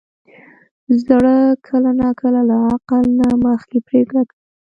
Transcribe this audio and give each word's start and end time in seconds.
زړه 1.03 1.35
کله 1.67 1.89
ناکله 2.01 2.41
له 2.49 2.55
عقل 2.71 3.03
نه 3.19 3.27
مخکې 3.45 3.77
پرېکړه 3.87 4.21
کوي. 4.29 4.39